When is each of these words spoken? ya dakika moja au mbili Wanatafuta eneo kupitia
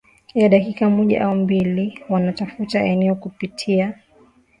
ya 0.33 0.49
dakika 0.49 0.89
moja 0.89 1.25
au 1.25 1.35
mbili 1.35 1.99
Wanatafuta 2.09 2.83
eneo 2.83 3.15
kupitia 3.15 3.93